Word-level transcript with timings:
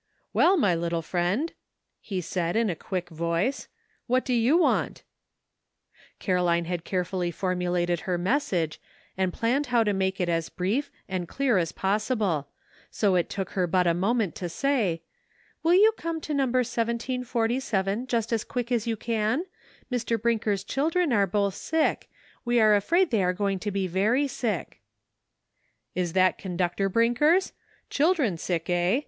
"Well, 0.33 0.57
my 0.57 0.73
little 0.73 1.03
friend," 1.03 1.53
he 1.99 2.21
said, 2.21 2.55
in 2.55 2.71
a 2.71 2.75
quick 2.75 3.09
voice," 3.09 3.67
what 4.07 4.25
do 4.25 4.33
you 4.33 4.57
want?" 4.57 5.03
Caroline 6.19 6.65
had 6.65 6.83
carefully 6.83 7.29
formulated 7.29 7.99
her 8.09 8.17
mes 8.17 8.41
sage, 8.45 8.81
and 9.15 9.31
planned 9.31 9.67
how 9.67 9.83
to 9.83 9.93
make 9.93 10.19
it 10.19 10.27
as 10.27 10.49
brief 10.49 10.89
.and 11.07 11.27
clear 11.27 11.59
as 11.59 11.71
possible, 11.71 12.47
so 12.89 13.13
it 13.13 13.29
took 13.29 13.51
her 13.51 13.67
but 13.67 13.85
a 13.85 13.93
moment 13.93 14.33
to 14.37 14.49
say, 14.49 15.03
"Will 15.61 15.75
you 15.75 15.91
come 15.95 16.19
to 16.21 16.33
No. 16.33 16.45
1747 16.47 18.07
just 18.07 18.33
as 18.33 18.43
quick 18.43 18.71
as 18.71 18.87
you 18.87 18.97
can? 18.97 19.45
Mr. 19.91 20.19
Brinker's 20.19 20.63
children 20.63 21.13
are 21.13 21.27
both 21.27 21.53
sick; 21.53 22.09
we 22.43 22.59
are 22.59 22.75
afraid 22.75 23.11
they 23.11 23.21
are 23.21 23.33
going 23.33 23.59
to 23.59 23.69
be 23.69 23.85
very 23.85 24.27
sick." 24.27 24.81
A 25.95 25.99
TRYING 26.01 26.07
POSITION. 26.07 26.07
135 26.07 26.07
"Is 26.07 26.13
that 26.13 26.41
Conductor 26.41 26.89
Brinker's? 26.89 27.53
Children 27.91 28.37
sick, 28.39 28.67
eh 28.67 28.99